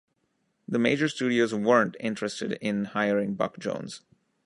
The 0.67 0.79
major 0.79 1.07
studios 1.07 1.53
weren't 1.53 1.95
interested 1.99 2.53
in 2.53 2.85
hiring 2.85 3.35
Buck 3.35 3.59
Jones. 3.59 4.01